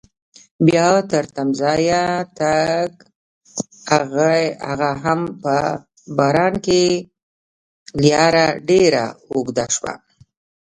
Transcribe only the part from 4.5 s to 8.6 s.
هغه هم په باران کې لاره